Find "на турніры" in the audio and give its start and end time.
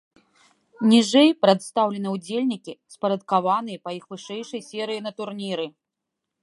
5.09-5.65